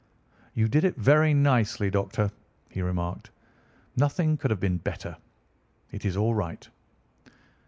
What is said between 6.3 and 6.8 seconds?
right."